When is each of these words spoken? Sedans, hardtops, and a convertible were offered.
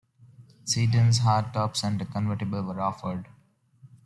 Sedans, 0.65 1.19
hardtops, 1.19 1.83
and 1.83 2.01
a 2.01 2.05
convertible 2.05 2.63
were 2.63 2.81
offered. 2.81 3.27